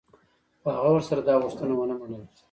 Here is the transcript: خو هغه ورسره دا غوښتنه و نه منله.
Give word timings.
خو 0.61 0.67
هغه 0.77 0.89
ورسره 0.93 1.21
دا 1.27 1.33
غوښتنه 1.43 1.73
و 1.75 1.87
نه 1.89 1.95
منله. 1.99 2.25